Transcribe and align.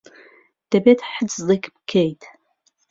دەبێت 0.71 0.99
حجزێک 1.13 1.63
بکەیت. 1.73 2.21